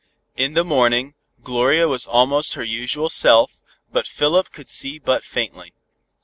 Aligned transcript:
In 0.35 0.55
the 0.55 0.63
morning, 0.63 1.13
Gloria 1.43 1.87
was 1.87 2.07
almost 2.07 2.55
her 2.55 2.63
usual 2.63 3.07
self, 3.07 3.61
but 3.91 4.07
Philip 4.07 4.51
could 4.51 4.67
see 4.67 4.97
but 4.97 5.23
faintly. 5.23 5.73